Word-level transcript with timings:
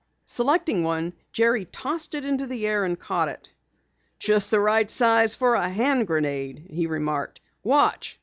Selecting 0.25 0.81
one, 0.81 1.13
Jerry 1.31 1.65
tossed 1.65 2.15
it 2.15 2.25
into 2.25 2.47
the 2.47 2.65
air 2.65 2.85
and 2.85 2.99
caught 2.99 3.27
it. 3.29 3.51
"Just 4.17 4.49
the 4.49 4.59
right 4.59 4.89
size 4.89 5.35
for 5.35 5.53
a 5.53 5.69
hand 5.69 6.07
grenade," 6.07 6.65
he 6.71 6.87
remarked. 6.87 7.39
"Watch!" 7.63 8.19